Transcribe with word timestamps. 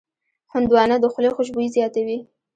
هندوانه 0.53 0.95
د 0.99 1.05
خولې 1.13 1.29
خوشبويي 1.35 1.69
زیاتوي. 1.75 2.17